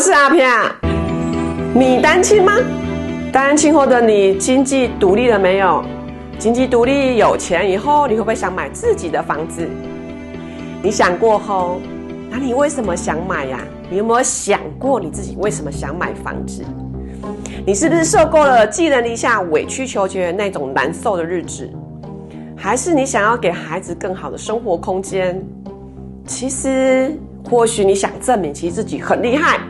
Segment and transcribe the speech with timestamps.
[0.00, 0.50] 是阿偏。
[1.74, 2.56] 你单亲吗？
[3.30, 5.84] 单亲后的你经济独立了没有？
[6.38, 9.68] 经济独立有钱以后，你会不会想买自己的房子？
[10.82, 11.82] 你想过后，
[12.30, 13.60] 那你为什么想买呀？
[13.90, 16.64] 你有没有想过你自己为什么想买房子？
[17.66, 21.70] 你是不是受够了寄人篱下、委曲求全那种难受的日子？
[22.56, 25.38] 还是你想要给孩子更好的生活空间？
[26.26, 27.14] 其实，
[27.48, 29.60] 或许你想证明其实自己很厉害，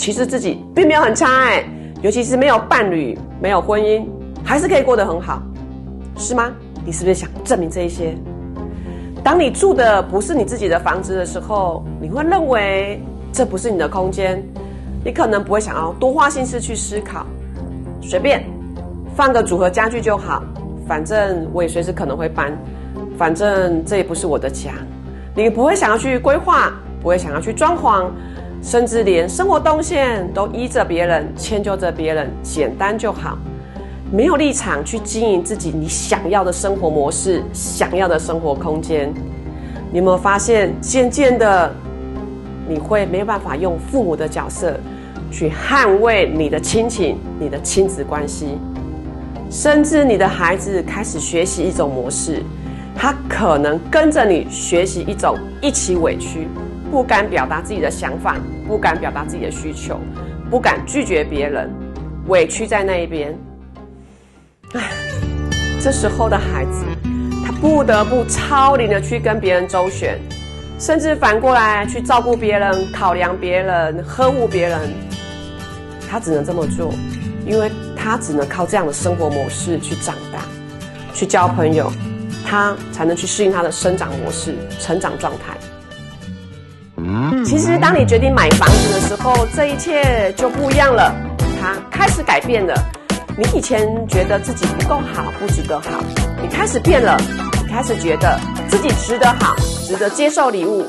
[0.00, 1.62] 其实自己并没有很差哎，
[2.00, 4.02] 尤其是没有伴侣、没有婚姻，
[4.42, 5.42] 还是可以过得很好，
[6.16, 6.50] 是吗？
[6.86, 8.16] 你是不是想证明这一些？
[9.22, 12.98] 当你住的不是你自己的房子的时候，你会认为
[13.30, 14.42] 这不是你的空间。
[15.04, 17.26] 你可能不会想要多花心思去思考，
[18.00, 18.42] 随便
[19.14, 20.42] 放个组合家具就好，
[20.88, 22.56] 反正我也随时可能会搬，
[23.18, 24.70] 反正这也不是我的家。
[25.34, 28.06] 你不会想要去规划，不会想要去装潢，
[28.62, 33.38] 甚至连生活动线都依着别人、迁就着别人，简单就好，
[34.12, 39.12] 没有立场去经营自己你想要的生活模式、想要的生活空间。
[39.90, 41.74] 你有没有发现，渐渐的？
[42.68, 44.78] 你会没有办法用父母的角色
[45.28, 48.58] 去捍卫你的亲情、你的亲子关系，
[49.50, 52.44] 甚至你的孩子开始学习一种模式，
[52.94, 56.46] 他可能跟着你学习一种一起委屈，
[56.90, 60.00] 不敢表达自己的想法，不敢表达自己的需求，
[60.50, 61.70] 不敢拒绝别人，
[62.26, 63.32] 委屈在那一边。
[64.74, 64.90] 唉，
[65.80, 66.84] 这时候的孩子，
[67.46, 70.18] 他不得不超龄的去跟别人周旋。
[70.80, 74.80] 甚至反过来去照顾别人、考量别人、呵护别人，
[76.10, 76.92] 他只能这么做，
[77.46, 80.40] 因为他只能靠这样的生活模式去长大、
[81.12, 81.92] 去交朋友，
[82.46, 85.54] 他才能去适应他的生长模式、成长状态。
[87.44, 91.14] 其实，当你决定买房子的时候，这一切就不一样了，
[91.60, 92.74] 它开始改变了。
[93.36, 96.02] 你以前觉得自己不够好、不值得好，
[96.42, 97.16] 你开始变了，
[97.62, 98.38] 你开始觉得
[98.68, 99.56] 自己值得好。
[99.86, 100.86] 值得接受礼物，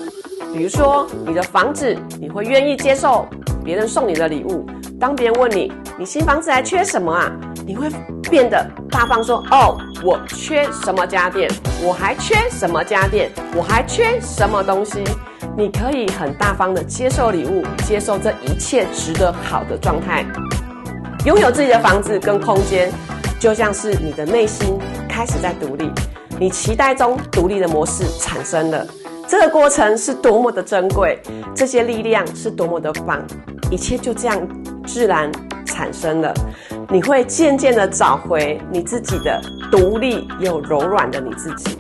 [0.54, 3.28] 比如说你的房子，你会愿意接受
[3.64, 4.66] 别人送你的礼物。
[5.00, 7.32] 当别人问你，你新房子还缺什么啊？
[7.66, 7.90] 你会
[8.30, 11.50] 变得大方说，哦，我缺什么家电，
[11.82, 15.04] 我还缺什么家电，我还缺什么东西。
[15.62, 20.26] 你可以很大方的接受礼物，接受这一切值得好的状态。
[21.24, 22.92] 拥有自己的房子跟空间，
[23.40, 25.88] 就像是你的内心开始在独立。
[26.40, 28.88] 你期待中独立的模式产生了，
[29.28, 31.22] 这个过程是多么的珍贵，
[31.54, 33.24] 这些力量是多么的棒，
[33.70, 34.42] 一切就这样
[34.88, 35.32] 自然
[35.64, 36.34] 产生了。
[36.90, 39.40] 你会渐渐的找回你自己的
[39.72, 41.78] 独立又柔软的你自己，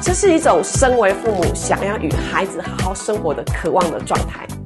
[0.00, 4.57] 这是一种身为父母想要与孩子好好生活的渴望的状态。